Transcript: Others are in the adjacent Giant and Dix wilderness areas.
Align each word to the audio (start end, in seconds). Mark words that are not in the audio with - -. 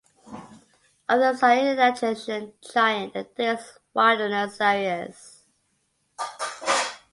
Others 1.09 1.43
are 1.43 1.53
in 1.53 1.75
the 1.75 1.89
adjacent 1.93 2.59
Giant 2.73 3.11
and 3.13 3.27
Dix 3.35 3.77
wilderness 3.93 4.59
areas. 4.59 5.43